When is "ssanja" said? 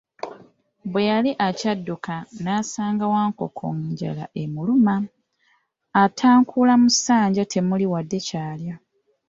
6.95-7.43